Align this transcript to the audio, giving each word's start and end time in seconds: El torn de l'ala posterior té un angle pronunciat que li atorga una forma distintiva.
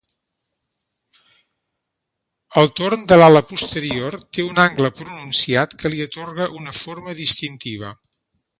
El 2.61 2.71
torn 2.79 3.05
de 3.11 3.19
l'ala 3.21 3.43
posterior 3.51 4.17
té 4.39 4.47
un 4.47 4.63
angle 4.65 4.91
pronunciat 5.03 5.77
que 5.83 5.93
li 5.95 6.03
atorga 6.09 6.49
una 6.63 6.75
forma 6.83 7.19
distintiva. 7.25 7.97